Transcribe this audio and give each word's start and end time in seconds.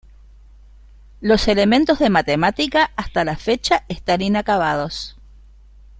Los 1.19 1.47
"Elementos 1.47 1.99
de 1.99 2.09
matemática", 2.09 2.89
hasta 2.95 3.23
la 3.23 3.37
fecha, 3.37 3.85
están 3.87 4.23
inacabados. 4.23 5.15